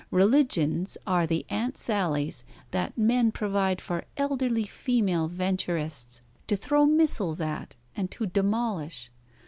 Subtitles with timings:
[0.09, 7.39] Religions are the Aunt Sallies that men provide for elderly female venturists to throw missiles
[7.39, 9.11] at and to demolish.